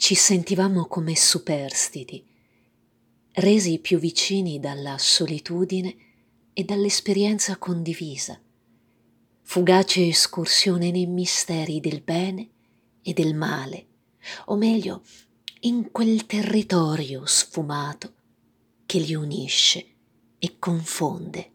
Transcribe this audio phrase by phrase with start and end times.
[0.00, 2.24] ci sentivamo come superstiti,
[3.32, 5.94] resi più vicini dalla solitudine
[6.54, 8.40] e dall'esperienza condivisa,
[9.42, 12.48] fugace escursione nei misteri del bene
[13.02, 13.86] e del male,
[14.46, 15.02] o meglio,
[15.60, 18.14] in quel territorio sfumato
[18.86, 19.86] che li unisce
[20.38, 21.50] e confonde.